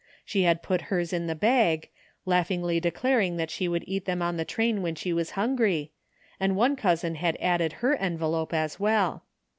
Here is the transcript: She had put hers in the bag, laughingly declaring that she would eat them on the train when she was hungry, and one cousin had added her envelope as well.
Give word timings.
She 0.25 0.41
had 0.45 0.63
put 0.63 0.81
hers 0.89 1.13
in 1.13 1.27
the 1.27 1.35
bag, 1.35 1.87
laughingly 2.25 2.79
declaring 2.79 3.37
that 3.37 3.51
she 3.51 3.67
would 3.67 3.83
eat 3.85 4.05
them 4.05 4.19
on 4.23 4.35
the 4.35 4.43
train 4.45 4.81
when 4.81 4.95
she 4.95 5.13
was 5.13 5.29
hungry, 5.37 5.91
and 6.39 6.55
one 6.55 6.75
cousin 6.75 7.13
had 7.13 7.37
added 7.39 7.71
her 7.85 7.95
envelope 7.95 8.51
as 8.51 8.79
well. 8.79 9.25